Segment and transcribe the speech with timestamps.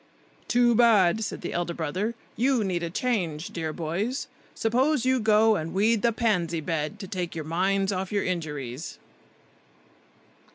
[0.47, 2.15] "Too bad!" said the elder brother.
[2.35, 7.07] "You need a change, dear boys; suppose you go and weed the pansy bed, to
[7.07, 8.97] take your minds off your injuries."